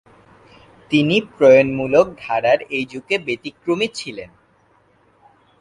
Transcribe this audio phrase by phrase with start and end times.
[0.91, 4.29] তিনি প্রণয়মূলক ধারার এই যুগে ব্যতিক্রমী ছিলেন।